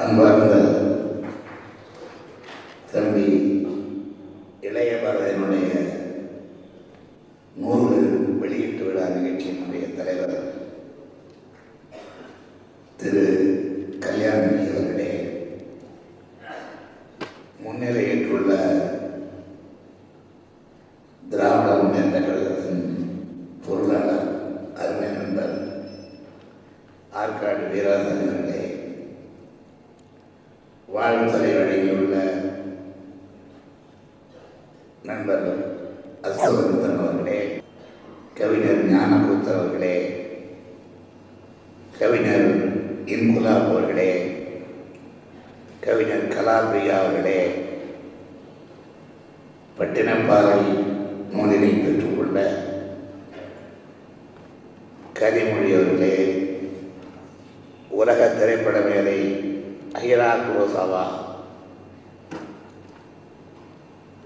[0.00, 0.54] அன்பார்ந்த
[2.92, 3.24] தம்பி
[4.60, 5.70] இளைய பாரதியினுடைய
[7.56, 8.08] நூல்கள்
[8.40, 10.36] வெளியீட்டு விழா நிகழ்ச்சியினுடைய தலைவர்
[12.98, 13.24] திரு
[13.98, 15.10] கல்யாணி அவர்களே
[17.64, 18.52] முன்னிலையிட்டுள்ள
[21.22, 22.84] திராவிட முன்னேற்ற கழகத்தின்
[23.64, 24.28] பொருளாளர்
[24.78, 25.56] அருமை நண்பர்
[27.14, 28.62] ஆற்காடு வீராசன் அவர்களே
[30.88, 32.14] வாழ்த்துறை வழங்கியுள்ள
[35.04, 35.46] நண்பர்
[36.28, 37.38] அசோகத்தன் அவர்களே
[38.34, 39.94] கவிஞர் ஞானபுத்தர் அவர்களே
[41.98, 42.48] கவிஞர்
[43.08, 44.10] இன்குலாப் அவர்களே
[45.80, 47.40] கவிஞர் கலாபிரியா அவர்களே
[49.76, 50.60] பட்டினப்பாறை
[51.32, 52.38] நூலினை பெற்றுக்கொண்ட
[55.20, 56.14] கனிமொழி அவர்களே
[57.92, 59.18] உலக திரைப்பட மேலை
[59.94, 61.02] அகிரா குரோசாவா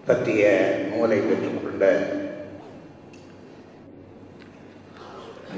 [0.07, 0.45] பற்றிய
[0.89, 1.85] நூலை பெற்றுக்கொண்ட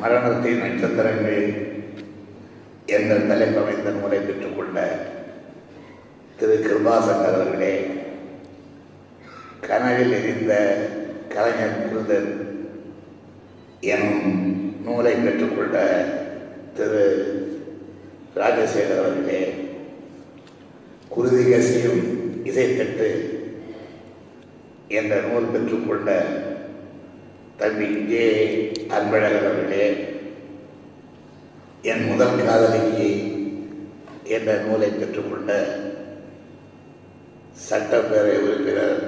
[0.01, 1.45] மரணத்தின் நட்சத்திரங்கள்
[2.89, 4.81] என்ற தலைப்பமைந்த நூலை பெற்றுக்கொண்ட
[6.39, 7.75] திரு கிருபாசங்கர் அவர்களே
[9.62, 10.55] கனவில் எரிந்த
[11.28, 12.31] கலைஞர் குருதன்
[13.89, 14.36] எனும்
[14.97, 15.79] நூலை பெற்றுக்கொண்ட
[16.77, 17.01] திரு
[18.37, 19.41] ராஜசேகர் அவர்களே
[21.11, 22.01] குருதி கசியும்
[22.45, 23.09] இசைத்தட்டு
[24.91, 26.13] என்ற நூல் பெற்றுக்கொண்ட
[27.57, 28.23] தம்பி ஜே
[28.91, 29.89] அன்பழகர் அவர்களே
[31.87, 33.11] என் முதல் காதலிக்கு
[34.29, 35.59] என்ற நூலை பெற்றுக்கொண்ட
[37.67, 39.03] சட்டப்பேரவை உறுப்பினர்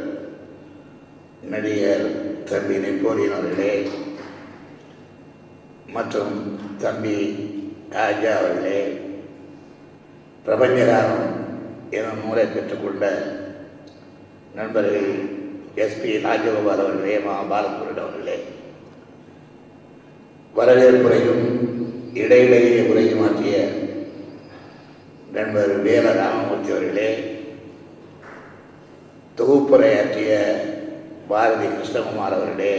[1.49, 2.07] நடிகர்
[2.45, 3.73] தம்பி நெப்போலியன் அவர்களே
[5.93, 6.35] மற்றும்
[6.79, 7.19] தம்பி
[7.91, 8.81] ராஜா அவர்களே
[10.47, 11.25] பிரபஞ்சகாரம்
[11.91, 13.07] எனும் நூலை பெற்றுக்கொண்ட
[14.55, 15.11] நண்பர்கள்
[15.77, 18.37] எஸ்பி ராஜகோபால் அவர்களே மா அவர்களே.
[20.55, 21.45] வரவேற்புரையும்
[22.15, 23.57] இடையிடையே உரையும் ஆற்றிய
[25.33, 27.11] நண்பர் வேல ராமமூர்த்தி அவர்களே
[29.39, 30.33] தொகுப்புரையாற்றிய
[31.29, 32.73] பாரதி கிருஷ்ணகுமார் அவர்களே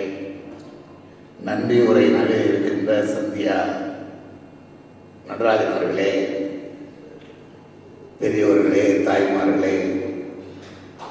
[1.39, 2.05] நன்றி உரை
[2.41, 3.57] இருக்கின்ற சந்தியா
[5.27, 6.11] நடராஜன் அவர்களே
[8.19, 9.75] பெரியவர்களே தாய்மார்களே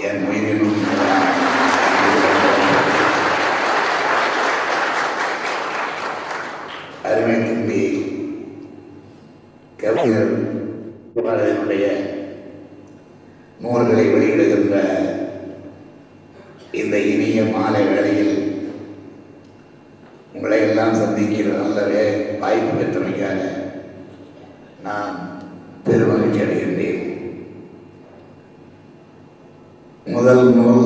[0.00, 0.76] என் உயிரினும்
[7.08, 7.82] அருமை தம்பி
[9.78, 10.32] கவிஞர்
[11.16, 11.84] பாரதியினுடைய
[13.60, 14.74] நூல்களை வெளியிடுகின்ற
[16.72, 18.34] இந்த இனிய மாலை வேளையில்
[20.34, 22.02] உங்களை எல்லாம் சந்திக்கிற நல்லவே
[22.40, 23.38] வாய்ப்பு பெற்றமைக்காக
[24.84, 25.14] நான்
[25.86, 27.00] பெருமகிழ்ச்சி அடைகின்றேன்.
[30.06, 30.84] முதல் நூல்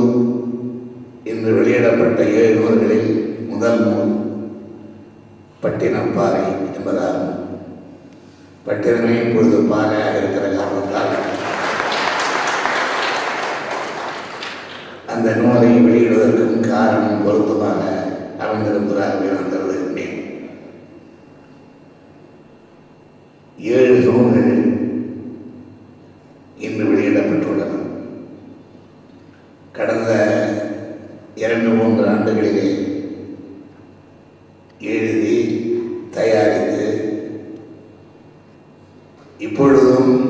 [1.25, 3.11] இன்று வெளியிடப்பட்ட ஏழு நூல்களில்
[3.51, 4.15] முதல் நூல்
[5.65, 7.37] பட்டினப்பாறை என்பதாகும்.
[8.67, 11.15] பட்டினமே இப்பொழுது பாறையாக இருக்கிற காரணத்தால்
[15.13, 17.81] அந்த நூலை வெளியிடுவதற்கும் காரணம் பொருத்தமாக
[18.43, 20.19] அமைந்திருப்பதாகவே நான் கருதுகின்றேன்
[23.59, 24.55] ஏழு நூல்கள்
[26.67, 27.75] இன்று வெளியிடப்பட்டுள்ளன
[29.73, 30.11] கடந்த
[31.35, 32.67] இரண்டு மூன்று ஆண்டுகளிலே
[34.95, 35.37] எழுதி
[36.17, 36.89] தயாரித்து
[39.41, 40.22] இப்பொழுதும் இது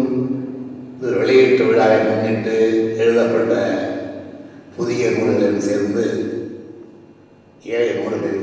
[1.16, 2.54] வெளியீட்டு விழாவை முன்னிட்டு
[2.96, 3.54] எழுதப்பட்ட
[4.76, 6.04] புதிய நூல்களுடன் சேர்ந்து
[7.72, 8.38] ஏழு நூல்கள்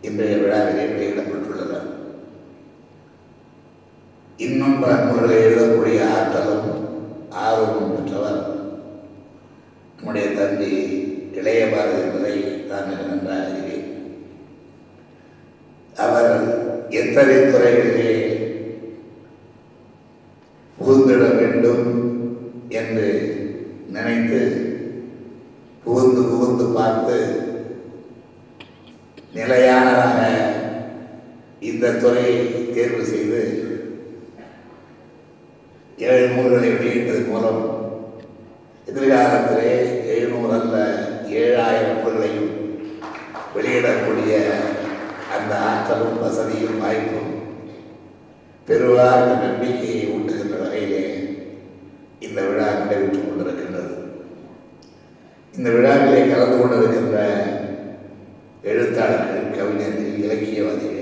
[0.00, 1.74] இன்றைய விழாவிலே வெளியிடப்பட்டுள்ளன.
[4.38, 6.70] இன்னும் பல நூல்களை எழுதக்கூடிய ஆற்றலும்
[7.42, 8.40] ஆர்வமும் பெற்றவர்
[9.96, 10.70] நம்முடைய தம்பி
[11.34, 12.34] இளைய பாரதி என்பதை
[12.70, 13.88] நான் நன்றாக அறிவேன்
[15.96, 16.32] அவர்
[16.98, 18.10] எத்தனை துறைகளிலே
[20.78, 21.86] புகுந்திட வேண்டும்
[22.80, 23.08] என்று
[23.88, 24.40] நினைத்து
[25.84, 27.18] புகுந்து புகுந்து பார்த்து
[29.34, 30.18] நிலையானதாக
[31.62, 32.36] இந்த துறையை
[32.74, 33.42] தேர்வு செய்து
[36.06, 37.60] ஏழு நூல்களை வெளியிட்டதன் மூலம்
[38.88, 39.72] எதிர்காலத்திலே
[40.12, 40.76] எழுநூறு அல்ல
[41.40, 42.50] ஏழாயிரம் நூல்களையும்
[43.54, 44.32] வெளியிடக்கூடிய
[45.36, 46.22] அந்த ஆற்றலும்
[46.72, 47.30] வசதியும் வாய்ப்பும்
[48.68, 51.02] பெறுவார் என்ற நம்பிக்கையை ஊட்டுகின்ற வகையிலே
[52.26, 53.94] இந்த விழா நடைபெற்றுக் கொண்டிருக்கின்றது.
[55.54, 57.18] இந்த விழாவிலே கலந்து கொண்டிருக்கின்ற
[58.64, 61.00] எழுத்தாளர்கள் கவிஞர்கள் இலக்கியவாதிகள்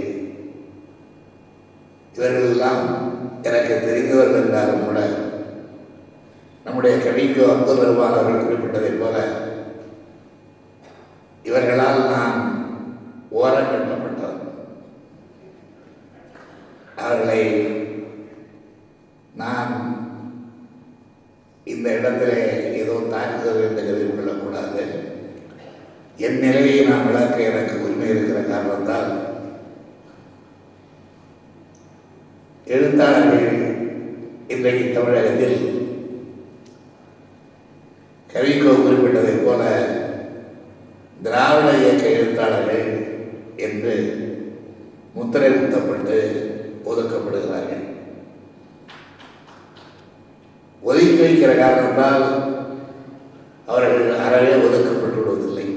[2.14, 2.82] இவர்களெல்லாம்
[3.48, 5.00] எனக்கு தெரிந்தவர்கள் என்றாலும் கூட
[6.66, 9.16] நம்முடைய கவிக்கு அப்துல் ரஹ்மான் அவர்கள் குறிப்பிட்டதைப் போல
[11.44, 12.40] இவர்களால் நான்
[13.38, 14.36] ஓரங்கள் கட்டப்பட்டவர்
[17.00, 17.42] அவர்களை
[19.34, 19.72] நான்
[21.66, 22.40] இந்த இடத்திலே
[22.80, 24.82] ஏதோ தாக்குதல் என்று கருதி கொள்ளக்கூடாது
[26.18, 29.10] என் நிலையை நான் விளக்க எனக்கு உரிமை இருக்கிற காரணத்தால்
[32.64, 33.58] எழுத்தாளர்கள்
[34.48, 35.58] இன்றைக்கு தமிழகத்தில்
[38.32, 39.62] கவிக்கோ குறிப்பிட்டதைப் போல
[41.22, 42.88] திராவிட இயக்க எழுத்தாளர்கள்
[43.56, 43.94] என்று
[45.14, 46.16] முத்திரை குத்தப்பட்டு
[46.84, 47.84] ஒதுக்கப்படுகிறார்கள்.
[50.82, 52.26] ஒதுக்கி வைக்கிற காரணத்தால்
[53.66, 55.68] அவர்கள் அறவே ஒதுக்கப்பட்டு விடுவதில்லை.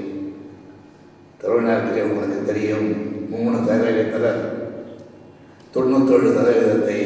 [1.94, 2.88] தமிழ்நாட்டிலே உங்களுக்கு தெரியும்.
[3.32, 4.30] மூணு சதவீதத்தில்
[5.74, 6.98] தொண்ணூத்தேழு சதவீதத்தை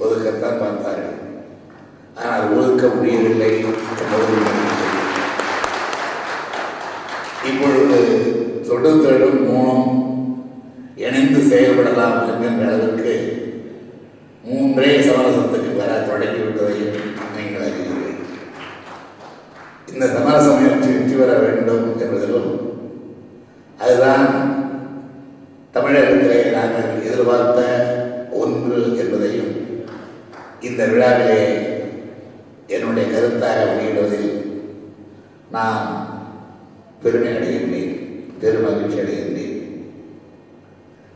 [0.00, 1.12] ஒதுக்கத்தான் பார்த்தார்கள்.
[2.18, 3.50] ஆனால் ஒதுக்க முடியவில்லை
[4.02, 4.36] என்பது
[7.50, 7.98] இப்பொழுது
[8.68, 9.90] தொண்ணூத்தேழும் மூணும்
[11.04, 13.14] இணைந்து செயல்படலாம் என்கின்ற அளவிற்கு
[14.44, 16.96] மூன்றே சமரசத்துக்கு வர தொடங்கிவிட்டதையும்
[17.36, 18.16] நீங்கள் அறிவீர்கள்
[19.92, 22.50] இந்த சமரச முயற்சி வெற்றி பெற வேண்டும் என்பதிலும்
[23.78, 24.26] அதுதான்
[25.74, 27.60] தமிழகத்திலே நாங்கள் எதிர்பார்த்த
[28.42, 29.52] ஒன்று என்பதையும்
[30.68, 31.40] இந்த விழாவிலே
[32.74, 34.30] என்னுடைய கருத்தாக வெளியிடுவதில்
[35.56, 35.84] நான்
[37.02, 37.92] பெருமை அடைகின்றேன்
[38.40, 39.52] பெருமகிழ்ச்சி அடைகின்றேன்.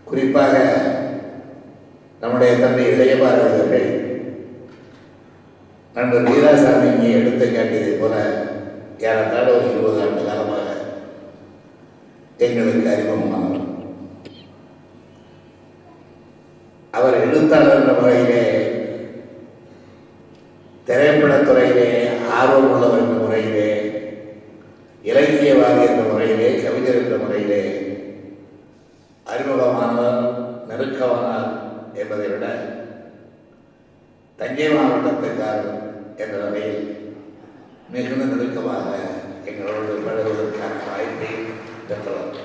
[0.06, 0.54] குறிப்பாக
[2.20, 3.88] நம்முடைய தந்தை இளையபாரதி அவர்கள்
[5.96, 8.14] நண்பர் வீராசாமி இங்கே எடுத்து காட்டியதை போல
[9.04, 10.66] ஏறத்தாழ ஒரு இருபது ஆண்டு காலமாக
[12.38, 13.66] எங்களுக்கு அறிமுகமானவர்
[16.94, 18.44] அவர் எழுத்தாளர் என்ற முறையிலே
[20.86, 21.88] திரைப்படத்துறையிலே
[22.38, 23.68] ஆர்வம் உள்ளவர் என்ற முறையிலே
[25.04, 27.62] இலக்கியவாதி என்ற முறையிலே கவிஞர் என்ற முறையிலே
[29.26, 30.18] அறிமுகமானவர்
[30.70, 31.48] நெருக்கமானார்
[32.00, 32.46] என்பதை விட
[34.38, 35.72] தஞ்சை மாவட்டத்துக்காரர்
[36.22, 36.82] என்ற வகையில்
[37.92, 38.88] மிகுந்த நெருக்கமாக
[39.48, 41.30] எங்களோடு பழகுவதற்கான வாய்ப்பை
[41.88, 42.36] பெற்றவர்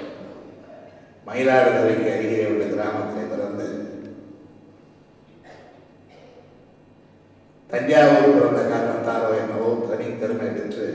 [1.27, 3.67] மயிலாடுதுறைக்கு அருகே உள்ள கிராமத்தில் பிறந்து
[7.75, 10.85] தஞ்சாவூர் பிறந்த காரணத்தாரோ என்னவோ தனி பெற்று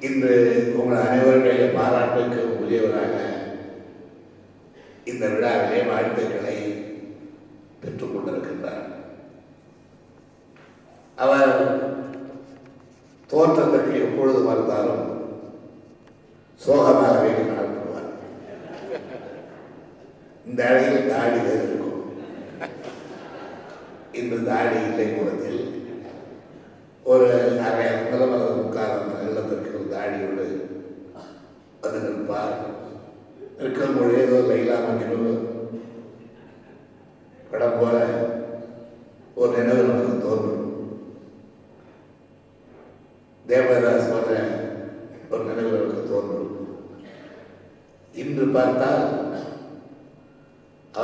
[0.00, 0.34] இன்று
[0.74, 3.16] உங்கள் அனைவருடைய பாராட்டுக்கு உரியவராக
[5.04, 6.56] இந்த விழாவிலே வாழ்த்துக்களை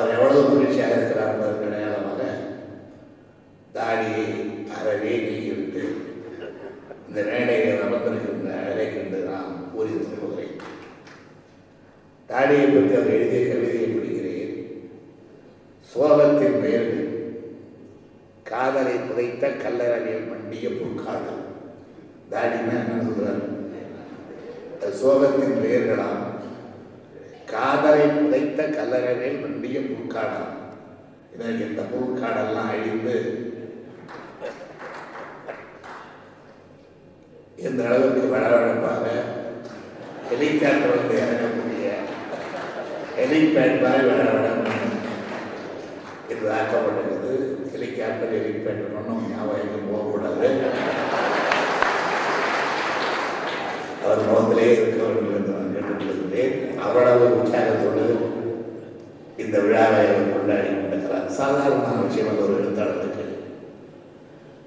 [0.04, 2.22] அவர் எவ்வளவு மகிழ்ச்சியாக இருக்கிறார் என்பதற்கு அடையாளமாக
[3.76, 4.24] தாடியை
[4.78, 5.82] அறவே நீக்கிவிட்டு
[7.08, 10.58] இந்த மேடையில் அமர்ந்திருக்கின்ற அழகை கண்டு நான் கூறி சொல்லுகிறேன்
[12.30, 14.52] தாடியை பற்றி அவர் எழுதிய கவிதையை பிடிக்கிறேன்.
[15.92, 17.10] சோகத்தின் பெயர்கள்
[18.50, 21.34] காதலை புதைத்த கல்லறையில் மண்டிய புற்காடு.
[22.34, 23.44] தாடினா என்ன சொல்றாரு?
[25.02, 26.23] சோகத்தின் பெயர்களாம்.
[27.94, 30.54] கலரை புதைத்த கல்லறையில் மண்டிய புற்காடாம்
[31.34, 33.14] இதற்கு இந்த புற்காடெல்லாம் அழிந்து
[37.66, 39.04] இந்த அளவுக்கு வளவழப்பாக
[40.30, 41.92] ஹெலிகாப்டர் வந்து இறங்கக்கூடிய
[43.20, 44.90] ஹெலிபேட் மாதிரி வளவழப்பாக
[46.34, 47.32] இது ஆக்கப்பட்டிருக்குது
[47.74, 50.50] ஹெலிகாப்டர் ஹெலிபேட் ஒன்றும் ஞாபகம் போகக்கூடாது.
[54.04, 56.56] அவர் முகத்திலே இருக்க வேண்டும் என்று நான் கேட்டுக்கொள்கிறேன்.
[56.86, 57.73] அவ்வளவு உற்சாக
[59.44, 63.24] இந்த விழாவை அவர் கொண்டாடி கொண்டிருக்கிறார் சாதாரணமான விஷயம் அந்த ஒரு எழுத்தாளருக்கு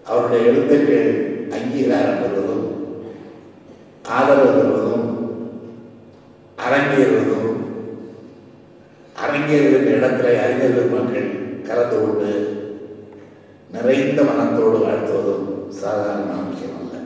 [0.06, 1.10] அவருடைய எழுத்துக்கள்
[1.58, 2.66] அங்கீகாரம் பெறுவதும்
[4.10, 5.08] ஆதரவு பெறுவதும்
[6.58, 7.54] அரங்கேறுவதும்
[9.16, 11.30] அரங்கேறுகின்ற இடத்துல அறிஞர்கள் மக்கள்
[11.68, 12.32] கலந்து கொண்டு
[13.70, 15.46] நிறைந்த மனத்தோடு வாழ்த்துவதும்
[15.80, 16.98] சாதாரணமான விஷயம் அல்ல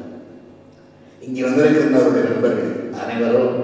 [1.21, 3.57] இங்கே வந்திருக்கின்றவருடைய நண்பர்கள் அனைவரும்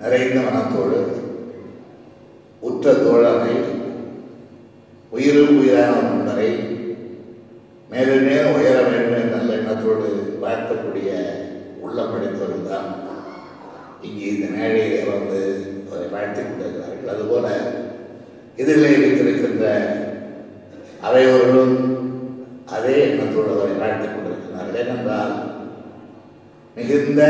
[0.00, 1.00] நிறைந்த மனத்தோடு
[2.62, 3.54] உற்ற தோழனை
[5.12, 6.50] உயிருக்கு உயிரான ஒரு நண்பரை
[7.90, 9.36] மேலும் மேலும் உயர வேண்டும் என்ற
[12.14, 12.88] பெற்றோர்கள் தான்
[14.02, 15.40] இங்கே இந்த மேடையிலே வந்து
[15.82, 17.46] அவரை வாழ்த்திக் கொண்டிருக்கிறார்கள் அதுபோல
[18.58, 19.66] எதிரிலே வைத்திருக்கின்ற
[21.02, 21.76] அவையோர்களும்
[22.68, 25.34] அதே எண்ணத்தோடு அவரை வாழ்த்திக் கொண்டிருக்கிறார்கள் ஏனென்றால்
[26.76, 27.22] மிகுந்த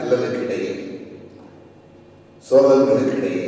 [0.00, 0.72] அல்லலுக்கிடையே
[2.44, 3.46] சோகங்களுக்கிடையே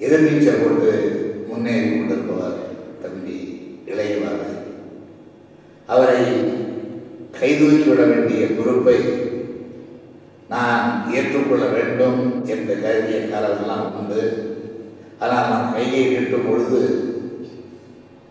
[0.00, 0.90] எதிர்நீச்சல் போட்டு
[1.48, 2.58] முன்னேறி கொண்டிருப்பவர்
[3.02, 3.36] தம்பி
[3.86, 4.50] இளையவாறு
[5.88, 6.20] அவரை
[7.38, 8.98] கைதூக்கிவிட வேண்டிய பொறுப்பை
[10.50, 14.22] நான் ஏற்றுக்கொள்ள வேண்டும் என்று கருதிய காலமெல்லாம் உண்டு.
[15.20, 16.80] ஆனால் நான் கையை நீட்டும் பொழுது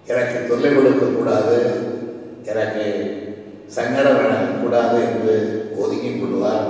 [0.07, 1.57] எனக்கு தொல்லை கொடுக்கக்கூடாது
[2.45, 2.85] எனக்கு
[3.69, 5.35] சங்கடம் வழங்கக்கூடாது என்று
[5.77, 6.65] ஒதுங்கிக் கொள்வார்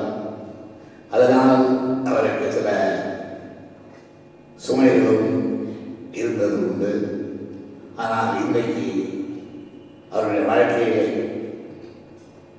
[1.11, 1.63] அதனால்
[2.09, 2.69] அவருக்கு சில
[4.59, 5.29] சுமைகளும்
[6.13, 6.91] இருந்தது உண்டு
[7.95, 8.85] ஆனால் இன்றைக்கு
[10.11, 11.05] அவருடைய வாழ்க்கையிலே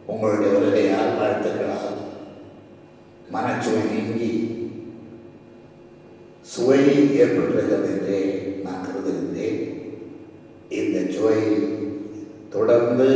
[0.09, 1.91] உங்களுடைய வருகையால் வாழ்த்துக்களால்
[3.35, 4.31] மனச்சுவை நீங்கி
[6.47, 6.81] சுவை
[7.19, 8.19] ஏற்பட்டிருக்கிறது என்றே
[8.65, 9.61] நான் கருதுகின்றேன்
[10.79, 11.39] இந்த சுவை
[12.55, 13.07] தொடர்ந்து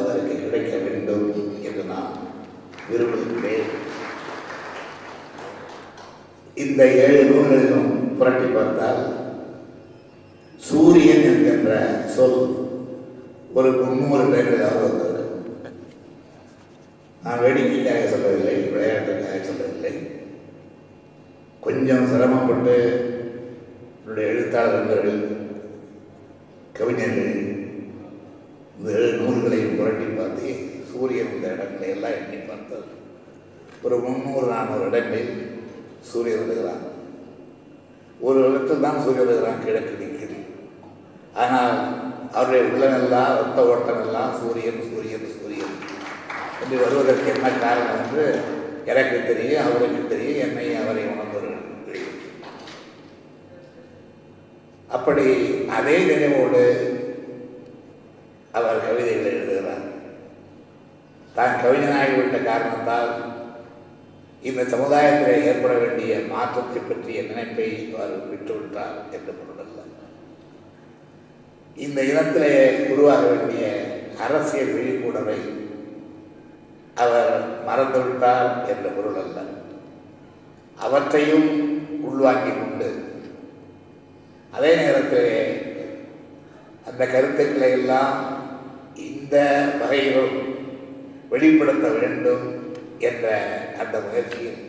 [0.00, 1.26] அவருக்கு கிடைக்க வேண்டும்
[1.62, 2.10] என்று நான்
[2.90, 3.70] விரும்புகிறேன்
[6.56, 9.00] இந்த ஏழு நூல்களிலும் புரட்டி பார்த்தால்
[10.62, 11.72] சூரியன் என்கின்ற
[12.16, 12.38] சொல்
[13.52, 15.22] ஒரு முன்னூறு டைமிலாவது வந்தது
[17.22, 19.92] நான் வேடிக்கைக்காக சொல்லவில்லை விளையாட்டுக்காக சொல்லவில்லை.
[21.60, 22.74] கொஞ்சம் சிரமப்பட்டு
[23.98, 25.20] என்னுடைய எழுத்தாளர் நண்பர்கள்
[26.72, 27.32] கவிஞர்கள்
[28.78, 30.48] இந்த ஏழு நூல்களையும் புரட்டி பார்த்து
[31.04, 32.92] சூரியன் இந்த இடங்களை எல்லாம் எண்ணி பார்த்தது.
[33.86, 35.32] ஒரு முந்நூறு நானூறு இடங்களில்
[36.10, 36.84] சூரியன் விழுகிறான்
[38.26, 40.38] ஒரு இடத்தில் தான் சூரியன் விழுகிறான் கிழக்கு நிற்கிறது
[41.42, 41.76] ஆனால்
[42.36, 45.76] அவருடைய உள்ளமெல்லாம் ரத்த ஓட்டமெல்லாம் சூரியன் சூரியன் சூரியன்
[46.62, 48.24] என்று வருவதற்கு என்ன காரணம் என்று
[48.92, 52.18] எனக்கு தெரியும் அவருக்கு தெரியும் என்னை அவரை உணர்ந்தவர்களுக்கு தெரியும்.
[54.96, 55.26] அப்படி
[55.78, 56.64] அதே நினைவோடு
[58.58, 59.33] அவர் கவிதைகளை
[61.34, 63.12] தான் கவிஞனாகிவிட்ட காரணத்தால்
[64.42, 69.80] இந்த சமுதாயத்தில் ஏற்பட வேண்டிய மாற்றத்தை பற்றிய நினைப்பை அவர் விட்டுவிட்டார் என்று பொருளல்ல.
[71.76, 72.52] இந்த இனத்திலே
[72.88, 73.64] உருவாக வேண்டிய
[74.18, 75.38] அரசியல் விழிப்புணர்வை
[76.96, 77.30] அவர்
[77.66, 79.38] மறந்துவிட்டார் என்ற பொருள் அல்ல
[80.78, 81.48] அவற்றையும்
[82.02, 82.90] உள்வாங்கிக் கொண்டு
[84.52, 85.32] அதே நேரத்தில்
[86.86, 88.12] அந்த கருத்துக்களை எல்லாம்
[89.06, 89.36] இந்த
[89.80, 90.36] வகையிலும்
[91.34, 92.44] வெளிப்படுத்த வேண்டும்
[93.08, 93.26] என்ற
[93.82, 94.60] அந்த முயற்சியில்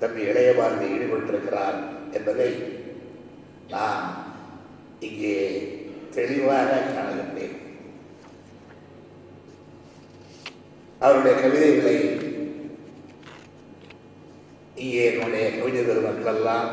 [0.00, 1.78] தம்பி இளைய பாரதி ஈடுபட்டிருக்கிறார்
[2.18, 2.48] என்பதை
[3.74, 4.02] நான்
[5.08, 5.36] இங்கே
[6.16, 7.54] தெளிவாக காணுகின்றேன்
[11.00, 11.96] அவருடைய கவிதைகளை
[14.82, 16.70] இங்கே என்னுடைய கவிஞர் மக்கள் எல்லாம்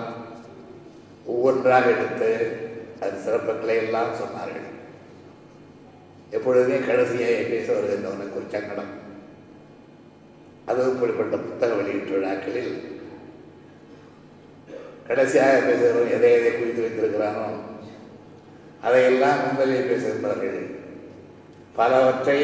[1.34, 2.30] ஒவ்வொன்றாக எடுத்து
[3.04, 4.68] அது சிறப்புகளை எல்லாம் சொன்னார்கள்.
[6.36, 8.92] எப்பொழுதுமே கடைசியாக பேச வருகின்றவனுக்கு ஒரு சங்கடம்.
[10.70, 12.74] அது இப்படிப்பட்ட புத்தக வெளியீட்டு விழாக்களில்
[15.08, 17.46] கடைசியாக பேசுகிறவன் எதை எதை குறித்து வைத்திருக்கிறானோ
[18.86, 20.60] அதையெல்லாம் முன்பதிலே பேசுகின்றார்கள்
[21.78, 22.40] பலவற்றை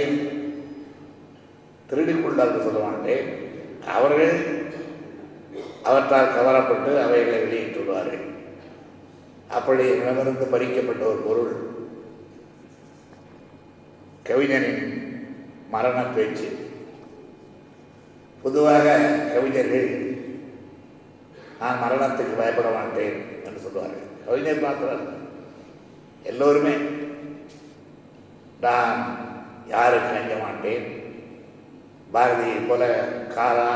[1.90, 3.28] திருடிக்கொண்டார்கள் சொல்ல மாட்டேன்
[3.96, 4.36] அவர்கள்
[5.90, 8.26] அவற்றால் கவரப்பட்டு அவைகளை வெளியிட்டு விடுவார்கள்.
[9.58, 11.54] அப்படி இடமிருந்து பறிக்கப்பட்ட ஒரு பொருள்
[14.28, 14.84] கவிஞனின்
[15.74, 16.48] மரண பேச்சு
[18.44, 18.86] பொதுவாக
[19.34, 19.90] கவிஞர்கள்
[21.62, 25.06] நான் மரணத்துக்கு பயப்பட மாட்டேன் என்று சொல்லுவார்கள் கவிஞர் மாத்திரம்
[26.32, 26.76] எல்லோருமே
[28.66, 29.00] நான்
[29.74, 30.86] யாருக்கு அஞ்ச மாட்டேன்.
[32.14, 32.84] பாரதியை போல
[33.36, 33.72] காலா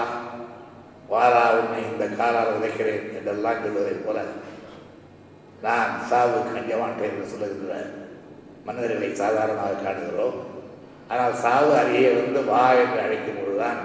[1.11, 4.19] வாரா உன்னை இந்த காலால் உதைக்கிறேன் என்றெல்லாம் சொல்வதைப் போல
[5.65, 7.89] நான் சாவுக்கு அஞ்ச மாட்டேன் என்று சொல்லுகின்றார்.
[8.65, 10.37] மனிதர்களை சாதாரணமாக காணுகிறோம்.
[11.11, 13.79] ஆனால் சாவு அருகே வந்து வா என்று அழைக்கும் பொழுதுதான்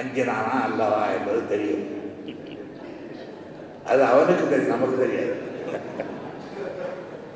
[0.00, 1.86] அஞ்சினானா அல்லவா என்பது தெரியும்.
[3.90, 5.34] அது அவனுக்கு தெரியும் நமக்கு தெரியாது.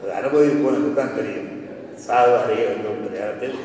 [0.00, 1.50] அது அனுபவிப்பவனுக்கு தான் தெரியும்.
[2.06, 3.56] சாவு அருகே வந்து கொண்ட நேரத்தில்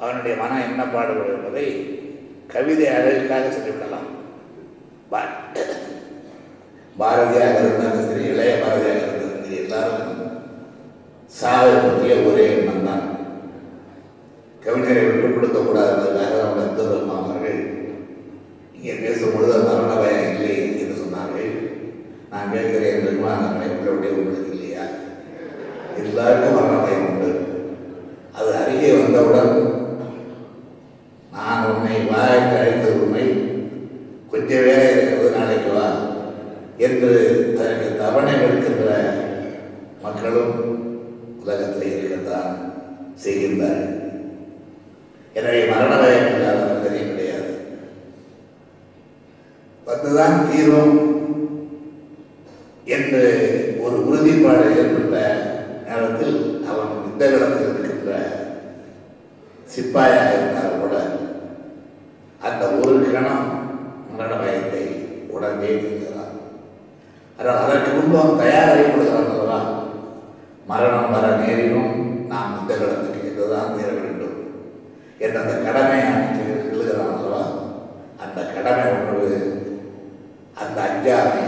[0.00, 1.66] அவனுடைய மனம் என்ன பாடுபடும் என்பதை
[2.54, 4.10] கவிதை அழகுக்காக சொல்லிவிடலாம்.
[5.12, 5.20] பா
[7.00, 10.15] பாரதியாக இருந்தாலும் சரி இளைய பாரதியாக இருந்தாலும் சரி எல்லாரும்
[11.36, 13.04] சாவை பற்றிய ஒரே எண்ணம் தான்
[14.64, 17.58] கவிஞரை விட்டுக் கொடுக்கக்கூடாது என்பதற்காக நம்ம அப்துல் அவர்கள்?
[18.76, 21.52] இங்கே பேசும்பொழுது மரண பயம் இல்லை என்று சொன்னார்கள்.
[22.32, 24.84] நான் கேட்கிறேன் பெருமானாரை உங்களுடைய உங்களுக்கு இல்லையா?
[26.02, 27.30] எல்லாருக்கும் மரண பயம் உண்டு
[28.38, 29.54] அது அருகே வந்தவுடன்
[31.36, 31.96] நான் உன்னை
[41.42, 42.54] உலகத்தில் இருக்கத்தான்
[43.22, 43.92] செய்கின்றார்கள்
[45.36, 47.52] எனவே மரண பயம் இல்லாத மனிதனே கிடையாது
[49.86, 50.96] வந்துதான் தீரும்
[52.96, 53.22] என்று
[53.84, 55.16] ஒரு உறுதிப்பாடு ஏற்பட்ட
[55.86, 56.36] நேரத்தில்
[56.70, 58.12] அவன் இந்த இடத்தில் இருக்கின்ற
[59.68, 60.96] சிப்பாயாக இருந்தால் கூட
[62.40, 63.46] அந்த ஒரு கணம்
[64.10, 64.84] மரண பயத்தை
[65.34, 66.34] உடனே தீர்கிறான்
[67.38, 69.60] ஆனால் அதற்கு முன்பு அவன் தயாராகி கொடுக்கிறான் அல்லவா
[70.70, 71.90] மரணம் வர நேரிலும்
[72.30, 74.38] நாம் இந்த இடத்துக்கு சென்றுதான் தீர வேண்டும்
[75.24, 76.40] என்ற அந்த கடமை அன்னைக்கு
[76.70, 77.42] எழுதுகிறான் அல்லவா
[78.24, 79.36] அந்த கடமை உணர்வு
[80.62, 81.44] அந்த அஞ்சாமை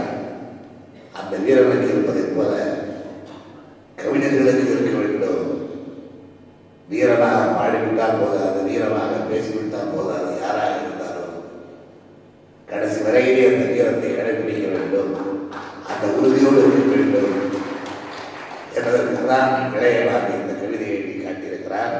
[1.79, 2.53] அந்த இருப்பதைப் போல
[3.99, 5.43] கவிஞர்களுக்கு இருக்க வேண்டும்.
[6.87, 11.35] வீரனாக பாடிவிட்டால் போதாது வீரனாக பேசிவிட்டால் போதாது யாராக இருந்தாலும்
[12.67, 15.13] கடைசி வரையிலே அந்த வீரத்தை கடைபிடிக்க வேண்டும்.
[15.91, 17.35] அந்த உறுதியோடு இருக்க வேண்டும்
[18.77, 21.95] என்பதற்கு தான் இளையவாதி இந்த கவிதையை எழுதி காட்டியிருக்கிறார்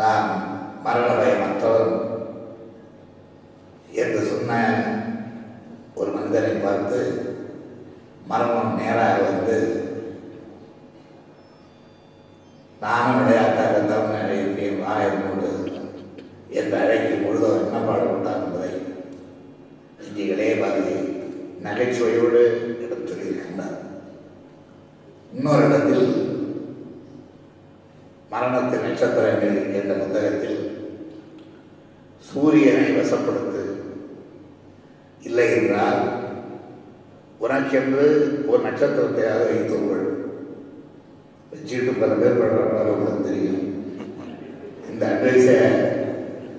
[0.00, 0.30] நான்
[0.86, 1.94] மரண பயமற்றவன்
[4.02, 4.52] என்று சொன்ன
[6.00, 7.00] ஒரு மனிதனை பார்த்து
[8.30, 9.56] மரணம் நேராக வந்து
[12.82, 15.50] நானும் விளையாட்டாக தான் இருக்கிறேன் வா என்னோடு
[16.58, 18.70] என்று அழைக்கும் பொழுது அவர் என்ன பாடுபட்டார் என்பதை
[20.06, 20.96] இங்கே இளையபாதியை
[21.66, 22.42] நகைச்சுவையோடு
[22.84, 23.78] எடுத்து சொல்லியிருக்கின்றார்
[25.32, 26.06] இன்னொரு இடத்தில்
[28.32, 30.60] மரணத்தின் நட்சத்திரங்கள் என்ற புத்தகத்தில்
[32.24, 33.62] சூரியனை வசப்படுத்து
[35.24, 36.00] இல்லை என்றால்
[37.40, 38.06] உனக்கென்று
[38.48, 40.04] ஒரு நட்சத்திரத்தையாக வைத்துக்கொள்
[41.50, 43.60] வச்சுக்கிட்டு பல பேர் படுறாங்க உங்களுக்கு தெரியும்.
[44.90, 45.56] இந்த அட்வைஸை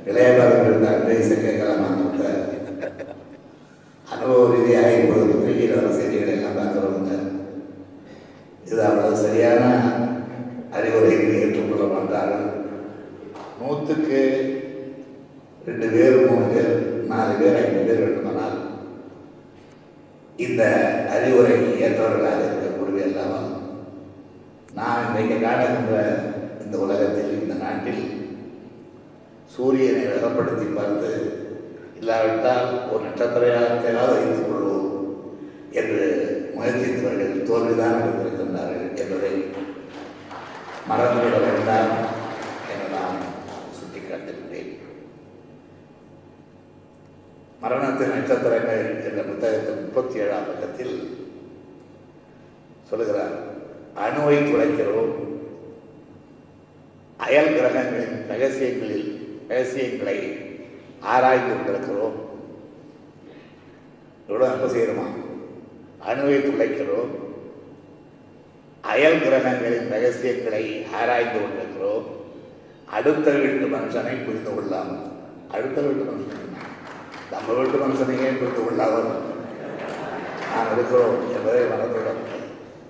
[0.07, 2.25] இளையபாரத்தில் இருந்த அட்வைஸை கேட்கலாமான்னு கூட
[4.07, 7.13] அனுபவ ரீதியாக இப்பொழுது பத்திரிகையில் வர செய்திகளை எல்லாம் பார்க்குறவங்க
[8.65, 9.63] இது அவ்வளவு சரியான
[10.73, 12.45] அறிவுரைகளை ஏற்றுக்கொள்ள மாட்டார்கள்
[13.59, 14.21] நூற்றுக்கு
[15.61, 16.71] ரெண்டு பேர் மூணு பேர்
[17.09, 18.57] நாலு பேர் ஐந்து பேர் வேண்டுமானால்
[20.39, 20.61] இந்த
[21.13, 23.51] அறிவுரைக்கு ஏற்றவர்களாக இருக்கக்கூடிய இல்லாமல்
[24.77, 25.97] நாம் இன்றைக்கு காணுகின்ற
[26.63, 28.03] இந்த உலகத்தில் இந்த நாட்டில்
[29.53, 31.11] சூரியனை வகப்படுத்தி பார்த்து
[31.99, 34.89] இல்லாவிட்டால் ஒரு நட்சத்திரத்தையாவது வைத்துக் கொள்வோம்
[35.73, 36.01] என்று
[36.55, 39.31] முயற்சித்தவர்கள் தோல்விதான் இருந்திருக்கின்றார்கள் என்பதை
[40.89, 41.93] மறந்துவிட வேண்டாம்
[42.73, 43.21] என நான்
[44.55, 44.83] சுட்டிக்காட்டுகிறேன்
[47.61, 51.23] மரணத்தின் நட்சத்திரங்கள் என்ற புத்தகத்தின் முப்பத்தி ஏழாம் பக்கத்தில்
[52.89, 53.35] சொல்லுகிறார்
[53.95, 55.13] அணுவை துளைக்கிறோம்
[57.17, 59.07] அயல் கிரகங்களின் ரகசியங்களில்
[59.47, 60.17] ரகசியங்களை
[60.99, 62.17] ஆராய்ந்து கொண்டிருக்கிறோம்.
[64.27, 65.07] எவ்வளோ நம்ப செய்கிறோமா?
[66.09, 67.11] அணுவை துளைக்கிறோம்
[68.81, 71.64] அயல் கிரகங்களின் ரகசியங்களை ஆராய்ந்து கொண்டிருக்கிறோம்
[72.89, 74.99] அடுத்த வீட்டு மனுஷனை புரிந்து கொள்ளாமல்.
[75.51, 76.57] அடுத்த வீட்டு மனுஷன்.
[77.31, 79.33] நம்ம வீட்டு மனுஷனையே புரிந்து கொள்ளாமல்.
[80.55, 82.13] நாம் இருக்கிறோம் என்பதை மறந்துவிட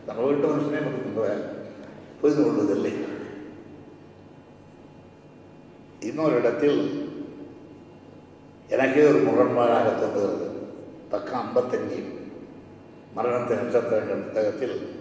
[0.08, 1.44] நம்ம வீட்டு மனுஷனே புரிந்து
[2.22, 2.94] புரிந்து கொள்வதில்லை.
[6.00, 7.10] இன்னொரு இடத்தில்
[8.68, 10.50] எனக்கே ஒரு முரண்பாடாக தோன்றுகிறது.
[11.10, 12.04] பக்கம் ஐம்பத்தஞ்சு.
[13.14, 15.00] மரணத்தின் நட்சத்திரங்கள் புத்தகத்தில்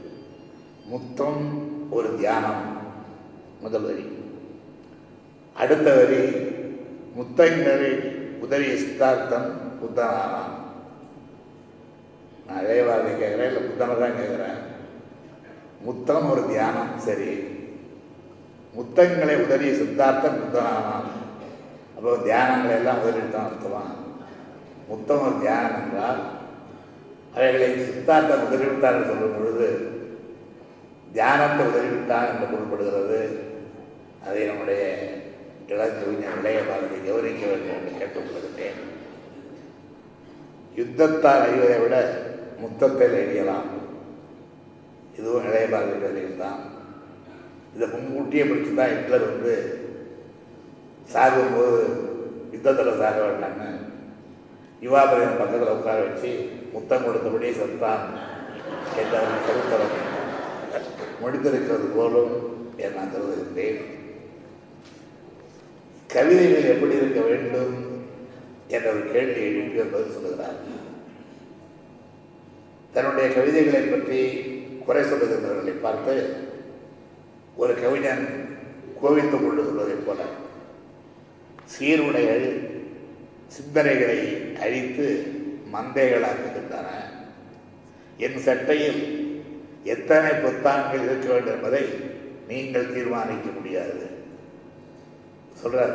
[0.87, 2.77] முத்தம் ஒரு தியானம்
[3.61, 4.24] முதல் வரி.
[5.57, 6.23] அடுத்த வரி
[7.17, 7.91] முத்தங்கரை
[8.41, 9.49] உதவி சித்தார்த்தம்
[9.81, 10.53] புத்தனானான்
[12.47, 14.59] நான் அதே வார்த்தை கேட்குறேன் இல்லை புத்தனை தான் கேட்குறேன்.
[15.81, 17.31] முத்தம் ஒரு தியானம் சரி.
[18.75, 21.09] முத்தங்களை உதறிய சித்தார்த்தம் புத்தனானான்
[21.97, 23.83] அப்போ தியானங்களை எல்லாம் உதறிட்டான் அர்த்தமா
[24.89, 26.21] முத்தம் ஒரு தியானம் என்றால்
[27.35, 29.69] அவைகளை சித்தார்த்தம் உதறிவிட்டார் என்று சொல்லும் பொழுது
[31.13, 33.21] தியானத்தை உதறிவிட்டான் என்று பொருள்படுகிறது.
[34.27, 34.83] அதை நம்முடைய
[35.69, 38.81] இளங்கவிஞர் இளைய பாரதி கவனிக்க வேண்டும் என்று கேட்டுக்கொள்கிறேன்
[40.77, 41.97] யுத்தத்தால் அழிவதை விட
[42.59, 43.71] முத்தத்தில் அழியலாம்
[45.17, 46.61] இதுவும் இளைய பாரதி வேலையில் தான்
[47.75, 49.55] இதை முன்கூட்டியே பிடிச்சி தான் ஹிட்லர் வந்து
[51.09, 51.81] சாகும்போது
[52.55, 53.65] யுத்தத்தில் சாக வேண்டாங்க
[54.83, 56.31] யுவாபரின் பக்கத்தில் உட்கார வச்சு
[56.73, 58.05] முத்தம் கொடுத்தபடியே செத்தான்
[58.97, 59.95] என்ற கருத்தரம்
[61.21, 62.35] முடித்திருக்கிறது போலும்
[62.77, 63.81] என் நான் கருதுகின்றேன்
[66.15, 67.75] கவிதைகள் எப்படி இருக்க வேண்டும்
[68.69, 70.59] என்ற ஒரு கேள்வி எழுப்பி பதில் சொல்லுகிறார்.
[72.93, 74.21] தன்னுடைய கவிதைகளை பற்றி
[74.87, 76.15] குறை சொல்லுகின்றவர்களை பார்த்து
[77.57, 78.27] ஒரு கவிஞன்
[79.03, 80.21] கோவித்துக் கொண்டு சொல்வதைப் போல
[81.65, 82.47] சீருடைகள்
[83.55, 84.21] சிந்தனைகளை
[84.61, 85.07] அழித்து
[85.73, 86.89] மந்தைகளாக்குகின்றன.
[88.17, 89.03] என் சட்டையில்
[89.85, 91.85] எத்தனை புத்தான்கள் இருக்க வேண்டும் என்பதை
[92.49, 94.14] நீங்கள் தீர்மானிக்க முடியாது.
[95.65, 95.95] சொல்கிறார்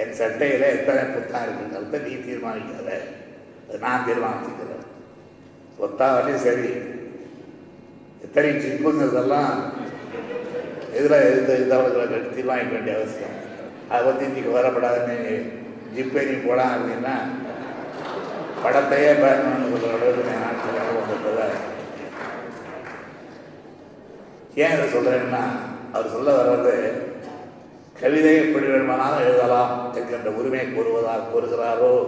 [0.00, 2.90] என் சட்டையில் எத்தனை புத்தான் இருக்குங்கிறத நீ தீர்மானிக்காத.
[3.68, 4.84] அது நான் தீர்மானிச்சுக்கிறேன்.
[5.84, 6.70] ஒத்தாவரையும் சரி.
[8.24, 9.52] எத்தனை சிப்புங்கிறதெல்லாம்
[10.98, 13.36] இதில் இது இதவர்களை தீர்மானிக்க வேண்டிய அவசியம்.
[13.88, 15.16] அதை பற்றி இன்றைக்கி வரப்படாதுன்னு
[15.96, 17.16] ஜிப்பே நீ போடா அப்படின்னா
[18.62, 21.46] படத்தையே பயணம்னு சொல்கிற அளவுக்கு நான் வந்துட்டதா
[24.62, 25.42] ஏன் இதை சொல்கிறேன்னா
[25.92, 26.74] அவர் சொல்ல வர்றது
[28.00, 29.94] கவிதை எப்படி வேணுமானாலும் எழுதலாம்.
[29.94, 32.06] என்கின்ற உரிமை கூறுவதாக கூறுகிறாரோ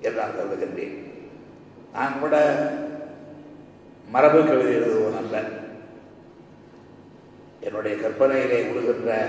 [0.00, 0.96] என்று நான் கருதுகின்றேன்.
[1.92, 2.34] நான் கூட
[4.08, 5.42] மரபு கவிதை எழுதுவோன் அல்ல.
[7.60, 9.26] என்னுடைய கற்பனையிலே உருகின்ற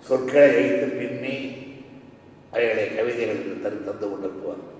[0.00, 1.56] சொற்களை வைத்து பின்னி
[2.52, 4.72] அவைகளை கவிதைகள் தரு தந்து கொண்டிருப்பவர்.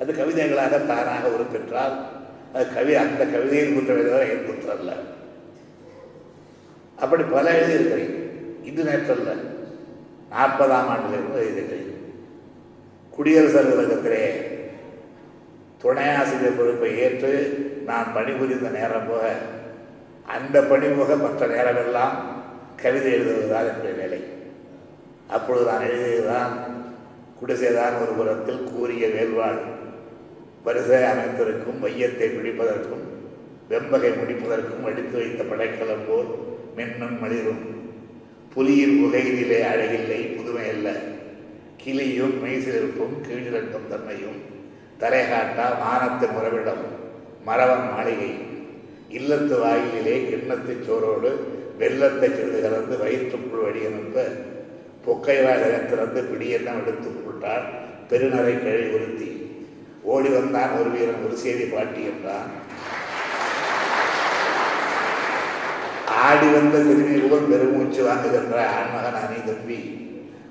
[0.00, 2.06] அது கவிதைகளாக தானாக உறுப்பெற்றால்
[2.54, 4.92] அது கவி அந்த கவிதையின் குற்றவை எழுதுவதை என் குற்றம் அல்ல.
[6.96, 8.19] அப்படி பல எழுதியிருக்கிறேன்.
[8.64, 9.30] இது நேற்றல்ல
[10.30, 11.86] நாற்பதாம் ஆண்டிலிருந்து எழுதியிருக்கிறேன்
[13.12, 14.24] குடியரசு அலுவலகத்திலே
[15.78, 17.30] துணை ஆசிரியர் பொறுப்பை ஏற்று
[17.84, 19.24] நான் பணிபுரிந்த நேரம் போக
[20.28, 22.16] அந்த பணி போக மற்ற நேரமெல்லாம்
[22.76, 24.20] கவிதை எழுதுவதுதான் என்னுடைய வேலை.
[25.28, 26.52] அப்பொழுது நான் எழுதியதுதான்
[27.40, 29.60] குடிசைதான் ஒரு புறத்தில் கூறிய வேல்வாள்
[30.64, 33.04] வரிசை அமைத்திருக்கும் மையத்தை பிடிப்பதற்கும்
[33.68, 36.30] வெம்பகை முடிப்பதற்கும் அடித்து வைத்த படைக்கலம் போல்
[36.76, 37.62] மின்னும் மலிரும்
[38.54, 40.88] புலியின் உகையிலே அழகில்லை புதுமை அல்ல.
[41.82, 44.40] கிளியும் மெய்சிலிருப்பும் கீழிறக்கும் தன்மையும்.
[45.00, 46.82] தலைகாட்டா மானத்து முறவிடம்
[47.46, 48.32] மரவன் மாளிகை.
[49.18, 51.30] இல்லத்து வாயிலே கிண்ணத்து சோரோடு
[51.78, 54.24] வெள்ளத்தை சிறிது கலந்து வயிற்றுக்குள் வழி அனுப்ப
[55.90, 57.64] திறந்து பிடியெல்லாம் எடுத்து போட்டால்
[58.08, 59.30] பெருநரை கழி உறுத்தி.
[60.02, 62.50] ஓடி வந்தான் ஒரு வீரன் ஒரு செய்தி பாட்டி என்றான்.
[66.24, 69.78] ஆடி வந்த சிறுமி போல் பெருமூச்சு வாங்குகின்ற ஆண்மகன் அணி தம்பி.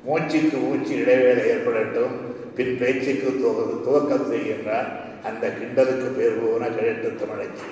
[0.05, 2.15] மூச்சுக்கு மூச்சு இடைவேளை ஏற்படட்டும்.
[2.55, 4.89] பின் பேச்சுக்கு துவ துவக்கம் செய்கின்றார்
[5.23, 7.67] அந்த கிண்டலுக்கு பேர் போன கிழட்டு தமிழச்சி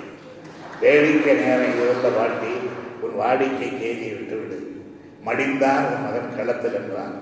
[0.80, 2.52] வேடிக்கை நேரம் இருந்த பாட்டி
[3.00, 4.58] உன் வாடிக்கை கேதியை விட்டுவிடு.
[5.26, 7.14] மடிந்தான் உன் மகன் களத்தில் என்றான்.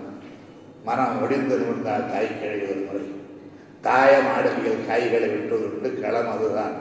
[0.85, 3.07] மனம் முடிந்தது நிமிர்ந்தால் தாய் கிழவி ஒரு முறை.
[3.81, 6.75] தாயம் மாடுகள் காய்களை விட்டுவதுண்டு களம் அதுதான்.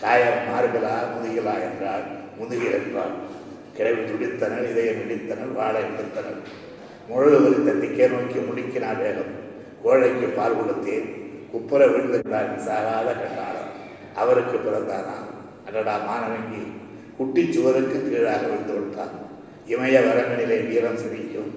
[0.00, 2.04] காயம் மாறுகளா முதுகலா என்றால்
[2.42, 3.14] முதுகில் என்றால்
[3.76, 6.40] கிழவி துடித்தனர் இதயம் இடித்தனர் வாழை இடித்தனர்
[7.08, 9.32] முழு வரித்த திக்கே நோக்கி முடிக்கினார் வேகம்.
[9.84, 11.08] கோழைக்கு பால் கொடுத்தேன்.
[11.52, 13.70] குப்புற விழுந்துட்டார் சாகாத கண்டாளம்
[14.20, 15.16] அவருக்கு பிறந்தானா?
[15.66, 16.62] அடடா மாணவங்கி
[17.16, 19.14] குட்டி சுவருக்கு கீழாக விழுந்து விட்டான்.
[19.72, 21.50] இமய வரங்கனிலே வீரம் சிரிக்கும்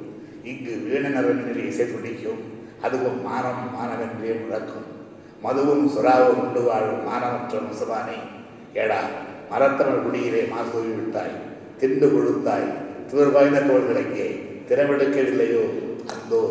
[0.43, 2.41] இங்கு வீணனரங்கனிலே இசை துடிக்கும்.
[2.82, 4.89] அதுவும் மானம் மானவென்றே முழக்கும்.
[5.43, 8.17] மதுவும் சுறாவும் உண்டு வாழும் மானமற்ற முசபானே.
[8.74, 9.00] ஏடா
[9.52, 11.36] மரத்தமிழ் குடியிலே மாசூரி விட்டாய்
[11.78, 12.68] திண்டு கொழுத்தாய்.
[13.10, 14.28] துவர்வாய்ந்த தோள்களுக்கே
[14.70, 15.64] திறமெடுக்கவில்லையோ?
[16.14, 16.42] அந்தோ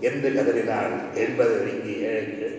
[0.00, 2.58] என்று கதறினாள் என்பது நீங்கி ஏழை கிழவி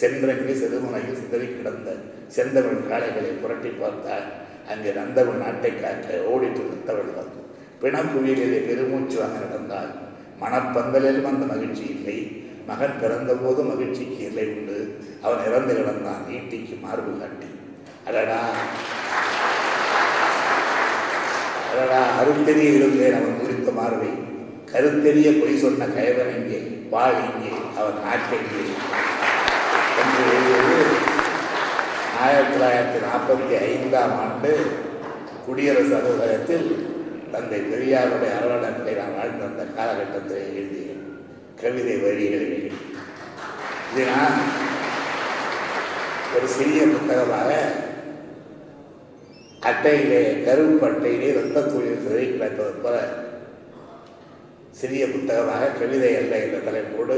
[0.00, 1.88] சென்றங்கு செதுமுனையில் சிதறி கிடந்த
[2.28, 4.26] செந்தமிழ் காளைகளை புரட்டி பார்த்தால்
[4.68, 7.30] அங்கே நந்தமிழ் நாட்டை காக்க ஓடிட்டு நிறுத்தவள்தான்
[7.82, 9.92] பிணக்குவியலிலே பெருமூச்சு வாங்க நடந்தால்
[10.42, 12.16] மனப்பந்தலிலும் அந்த மகிழ்ச்சி இல்லை.
[12.66, 14.78] மகன் பிறந்தபோது மகிழ்ச்சிக்கு இல்லை உண்டு.
[15.22, 16.22] அவன் இறந்து கிடந்தான்.
[16.28, 17.48] ஈட்டிக்கு மார்பு காட்டி.
[18.06, 18.38] அடடா.
[21.70, 24.10] அடடா அருத்தெரிய இருந்தே அவன் குறித்த மாறுவை
[24.72, 26.58] கருத்தெரிய பொய் சொன்ன கயவன் இங்கே
[26.92, 28.64] வாழ் இங்கே அவன் நாட்டெங்கே
[30.02, 30.78] என்று எழுதியது
[32.22, 34.52] ஆயிரத்தி தொள்ளாயிரத்தி நாற்பத்தி ஐந்தாம் ஆண்டு
[35.46, 36.66] குடியரசு அலுவலகத்தில்
[37.32, 40.88] தந்தை பெரியாருடைய அலுவலகத்தை நான் வாழ்ந்த அந்த காலகட்டத்தில் எழுதிய
[41.62, 42.58] கவிதை வரிகளில்
[43.90, 44.38] இது நான்
[46.34, 47.48] ஒரு சிறிய புத்தகமாக
[49.62, 52.96] அட்டையிலே கரும்பு அட்டையிலே ரத்த தூளில் சிறை கிடப்பது போல
[54.72, 57.16] சிறிய புத்தகமாக கவிதை அல்ல என்ற தலைப்போடு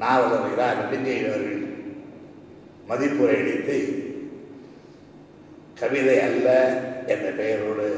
[0.00, 1.62] நாவலர்களா நெடுஞ்செய்தவர்கள்
[2.88, 3.78] மதிப்புரை அளித்து
[5.80, 6.48] கவிதை அல்ல
[7.06, 7.88] என்ற பெயரோடு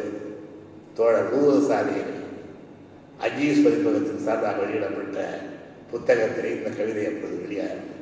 [0.96, 2.14] தோழர் ரூபசாலிகள்
[3.20, 5.18] அஜீஸ் பதிப்பகத்தின் சார்பாக வெளியிடப்பட்ட
[5.92, 7.94] புத்தகத்திலே இந்த கவிதை என்பது வெளியாகும்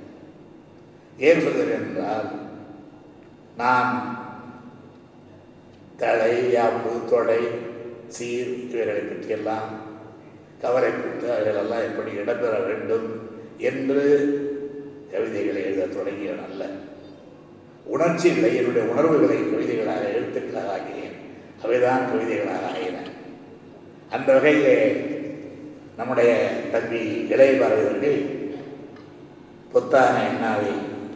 [1.19, 2.29] ஏன் சொல்கிறேன் என்றால்
[3.57, 3.93] நான்
[5.97, 7.41] தலை யாப்பு தொடை
[8.09, 9.69] சீர் இவைகளை பற்றியெல்லாம்
[10.61, 13.07] கவலைப்பட்டு அவைகளெல்லாம் எப்படி இடம்பெற வேண்டும்
[13.61, 14.03] என்று
[15.11, 16.63] கவிதைகளை எழுத தொடங்கிய நல்ல
[17.87, 21.17] உணர்ச்சி உணர்ச்சிகளை என்னுடைய உணர்வுகளை கவிதைகளாக எழுத்துக்களாக ஆகினேன்
[21.63, 22.97] அவைதான் கவிதைகளாக ஆகின.
[24.11, 24.77] அந்த வகையிலே
[25.97, 26.31] நம்முடைய
[26.73, 28.19] தம்பி இளைய பாரதியர்கள்
[29.73, 30.73] புத்தான எண்ணாவை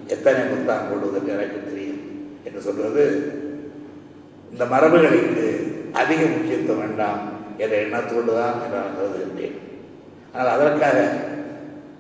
[0.07, 2.01] எத்தனை புத்தான் போடுவதற்கு எனக்கு தெரியும்
[2.45, 3.05] என்று சொல்வது
[4.51, 5.45] இந்த மரபுகளுக்கு
[5.93, 7.21] அதிக முக்கியத்துவம் வேண்டாம்
[7.57, 9.57] என்ற எண்ணத்தோடு தான் நான் கருதுகின்றேன்
[10.33, 10.99] ஆனால் அதற்காக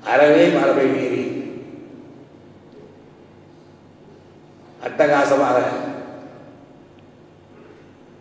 [0.05, 1.25] அறவே மரபை மீறி
[4.83, 5.59] அட்டகாசமாக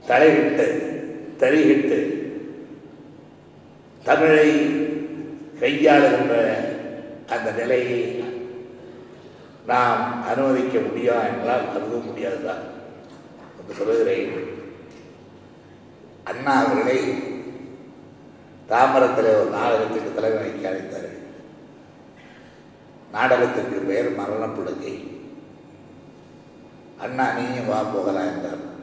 [0.04, 0.66] தலையிட்டு
[1.40, 2.00] தறிகிட்டு
[4.04, 4.50] தமிழை
[5.62, 6.36] கையாளுகின்ற
[7.28, 8.02] அந்த நிலையை
[9.66, 12.64] நாம் அனுமதிக்க முடியும் என்றால் அதுவும் முடியாதுதான்.
[12.64, 12.79] தான்
[13.74, 14.48] சொல்லுகிறேன்.
[16.24, 17.14] அண்ணா அவர்களை
[18.68, 21.18] தாமரத்தில் ஒரு நாடகத்துக்கு தலைமை வைக்க அழைத்தார்கள்.
[23.12, 25.18] நாடகத்திற்கு பெயர் மரணப்படுகை
[26.98, 28.78] அண்ணா நீயும் வா போகலாம் என்றார்.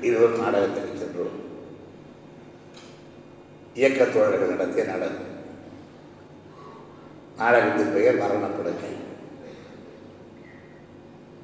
[0.00, 1.46] இருவரும் நாடகத்திற்கு சென்றோம்.
[3.74, 5.36] இயக்கத் தோழர்கள் நடத்திய நாடகம்.
[7.36, 8.96] நாடகத்தின் பெயர் மரணப்படுகை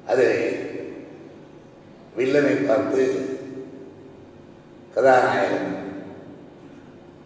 [0.07, 0.59] அது
[2.17, 3.03] வில்லனை பார்த்து
[4.95, 5.71] கதாநாயகன்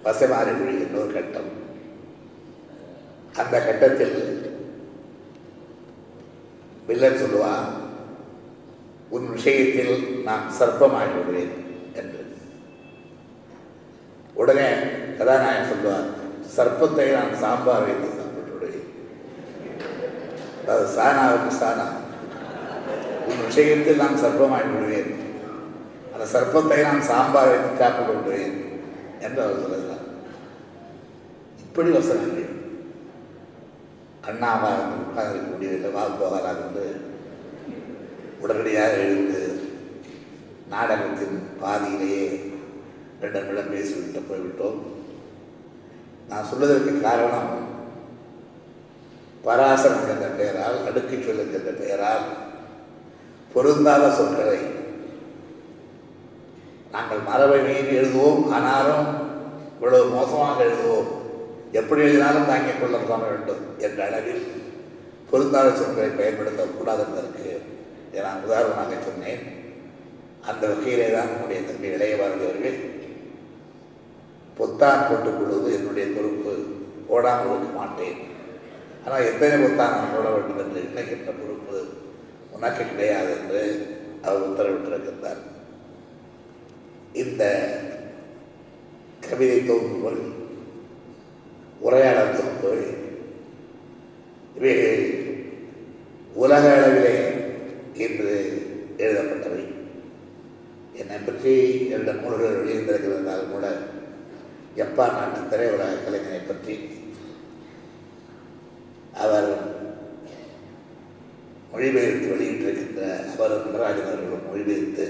[0.05, 1.49] பசைமாறி மொழி ஒரு கட்டம்.
[3.37, 4.17] அந்த கட்டத்தில்
[6.87, 7.67] வில்லன் சொல்லுவான்
[9.09, 11.53] உன் விஷயத்தில் நான் சர்ப்பமாகி விடுவேன்
[11.93, 12.21] என்று.
[14.33, 14.67] உடனே
[15.17, 16.09] கதாநாயகன் சொல்லுவார்
[16.57, 18.87] சர்ப்பத்தை நான் சாம்பார் வைத்து சாப்பிட்டு விடுவேன்
[20.67, 21.87] அது சானாவுக்கு சானா
[23.29, 25.11] உன் விஷயத்தில் நான் சர்ப்பமாகி விடுவேன்
[26.11, 28.55] அந்த சர்ப்பத்தை நான் சாம்பார் வைத்து சாப்பிட்டு விடுவேன்
[29.19, 30.05] என்று அவர் சொல்லுகிறார்
[31.65, 32.55] இப்படி வசனங்கள்
[34.23, 36.87] அண்ணாவா உட்கார்ந்திருக்க முடியவில்லை வாக்குவாராக போகலாம் என்று
[38.39, 39.41] உடனடியாக எழுந்து
[40.67, 42.25] நாடகத்தின் பாதியிலேயே
[43.21, 44.79] ரெண்டு நிமிடம் பேசிவிட்டு போய்விட்டோம்
[46.29, 47.49] நான் சொல்வதற்கு காரணம்
[49.43, 52.25] பராசரம் என்ற பெயரால் அடுக்கு சொல்லுக்கு என்ற பெயரால்
[53.53, 54.59] பொருந்தாத சொற்களை.
[56.93, 59.07] நாங்கள் மரபை மீறி எழுதுவோம் ஆனாலும்
[59.73, 61.09] இவ்வளவு மோசமாக எழுதுவோம்.
[61.79, 64.43] எப்படி எழுதினாலும் தாங்கிக் கொள்ள தோண வேண்டும் என்ற அளவில்
[65.31, 67.45] பொருந்தாத சொற்களை பயன்படுத்தக்கூடாது என்பதற்கு
[68.07, 69.43] இதை நான் உதாரணமாக சொன்னேன்.
[70.49, 72.79] அந்த வகையிலே தான் என்னுடைய தம்பி இளைய பாரதி அவர்கள்
[74.59, 76.53] பொத்தான் போட்டுக் கொள்வது என்னுடைய பொறுப்பு.
[77.09, 78.17] போடாமல் இருக்க மாட்டேன்.
[79.03, 81.58] ஆனால் எத்தனை பொத்தான் நான் போட வேண்டும் என்று எண்ணுகின்ற பொறுப்பு
[82.59, 83.61] உனக்கு கிடையாது என்று
[84.21, 85.41] அவர் உத்தரவிட்டிருக்கின்றார்.
[87.21, 87.43] இந்த
[89.27, 90.19] கவிதை தொகுப்புகள்
[91.85, 92.83] உரையாடல் தொகுப்புகள்
[94.57, 95.03] இவைகள்
[96.33, 97.15] உலக அளவிலே
[98.05, 98.35] இன்று
[98.97, 99.63] எழுதப்பட்டவை.
[100.93, 101.53] என்னை பற்றி
[101.87, 103.67] இரண்டு நூல்கள் வெளியிருந்திருக்கிறதால் கூட
[104.75, 106.75] ஜப்பான் நாட்டு திரையுலக கலைஞரை பற்றி
[109.23, 109.49] அவர்
[111.71, 113.01] மொழிபெயர்த்து வெளியிட்டிருக்கின்ற
[113.33, 115.05] அவர் நடராஜன் அவர்களும் மொழிபெயர்த்து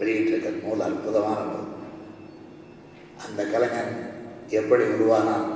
[0.00, 1.68] வெளியிட்டிருக்கிற நூல் அற்புதமான நூல்.
[3.26, 3.94] அந்த கலைஞன்
[4.48, 5.46] எப்படி உருவானான்?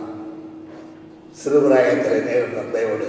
[1.41, 3.09] சிறுபிராயத்தில் நேரும் தந்தையோடு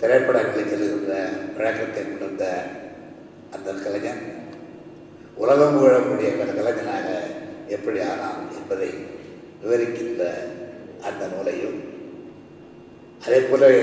[0.00, 1.12] திரைப்படங்களில் செல்கின்ற
[1.56, 2.44] வழக்கத்தை கொண்டிருந்த
[3.50, 4.24] அந்த கலைஞன்
[5.34, 7.08] உலகம் புகழக்கூடிய கலைஞனாக
[7.66, 8.90] எப்படி ஆனான் என்பதை
[9.62, 10.22] விவரிக்கின்ற
[11.02, 11.78] அந்த நூலையும்
[13.26, 13.82] அதே போலவே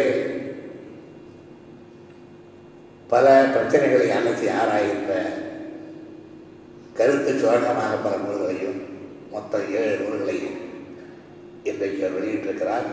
[3.13, 5.13] பல பிரச்சனைகளை அலசி ஆராய்கின்ற
[6.97, 8.80] கருத்து சுரங்கமாக பல நூல்களையும்
[9.34, 10.58] மொத்தம் ஏழு நூல்களையும்
[11.69, 12.88] இன்றைக்கு அவர் வெளியிட்டிருக்கிறார்.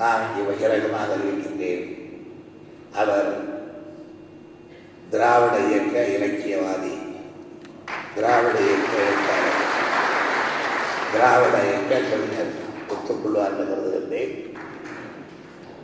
[0.00, 1.84] நான் இங்கே பகிரங்கமாக அறிவிக்கின்றேன்.
[3.02, 3.30] அவர்
[5.12, 6.94] திராவிட இயக்க இலக்கியவாதி
[8.16, 9.62] திராவிட இயக்க எழுத்தாளர்
[11.12, 12.56] திராவிட இயக்க கவிஞர்
[12.92, 14.34] ஒத்துக்கொள்வார் என்று கருதுகின்றேன்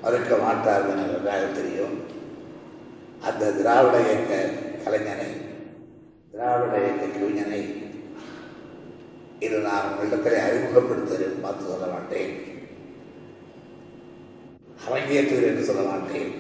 [0.03, 1.97] மறுக்க மாட்டார் என நன்றாக தெரியும்.
[3.29, 4.33] அந்த திராவிட இயக்க
[4.85, 5.29] கலைஞனை
[6.33, 7.61] திராவிட இயக்க கவிஞனை
[9.45, 12.33] இது நான் உங்களிடத்தில் அறிமுகப்படுத்த பார்த்து சொல்ல மாட்டேன்.
[14.85, 16.31] அரங்கேற்றுகிறேன் என்று சொல்ல மாட்டேன்.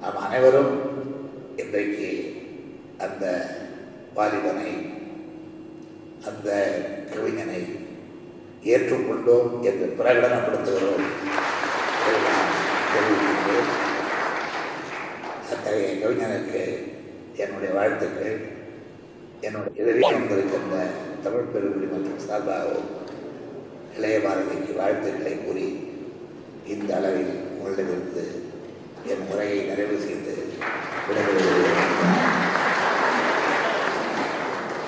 [0.00, 0.72] நாம் அனைவரும்
[1.56, 2.08] இன்றைக்கு
[3.04, 3.24] அந்த
[4.16, 4.70] வாலிபனை
[6.28, 6.48] அந்த
[7.12, 7.60] கவிஞனை
[8.72, 11.06] ஏற்றுக்கொண்டோம் என்று பிரகடனப்படுத்துகிறோம்.
[12.92, 13.23] தெரிவித்து
[15.64, 16.62] அத்தகைய கவிஞனுக்கு
[17.42, 18.34] என்னுடைய வாழ்த்துக்கள்.
[19.46, 20.80] என்னுடைய எதிரில் வந்திருக்கின்ற
[21.24, 22.90] தமிழ் பெருங்குடி மற்றும் சார்பாகவும்
[23.96, 25.66] இளைய பாரதிக்கு வாழ்த்துக்களை கூறி
[26.74, 28.24] இந்த அளவில் உங்களிடமிருந்து
[29.12, 30.34] என் முறையை நிறைவு செய்து
[31.08, 32.43] விடைபெறுகிறேன்.